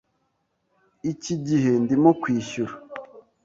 Iki 1.11 1.33
gihe 1.47 1.71
ndimo 1.83 2.11
kwishyura. 2.21 2.73